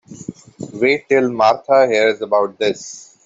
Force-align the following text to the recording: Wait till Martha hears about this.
Wait 0.73 1.07
till 1.07 1.29
Martha 1.31 1.85
hears 1.85 2.23
about 2.23 2.57
this. 2.57 3.17